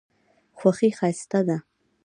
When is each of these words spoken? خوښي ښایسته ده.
خوښي 0.57 0.89
ښایسته 0.97 1.39
ده. 1.47 1.57